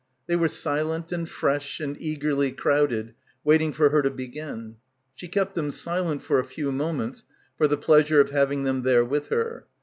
[0.25, 3.13] They were silent and fresh and eagerly crowded,
[3.43, 4.77] waiting for her to begin.
[5.13, 7.23] She kept them silent for a few moments
[7.55, 9.67] for the pleasure of having them there with her.